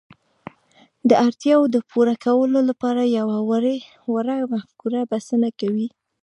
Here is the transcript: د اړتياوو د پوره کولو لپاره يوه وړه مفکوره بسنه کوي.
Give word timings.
د 1.09 1.11
اړتياوو 1.25 1.71
د 1.75 1.77
پوره 1.89 2.15
کولو 2.25 2.59
لپاره 2.69 3.01
يوه 3.17 3.37
وړه 4.25 4.35
مفکوره 4.53 5.01
بسنه 5.11 5.49
کوي. 5.59 5.87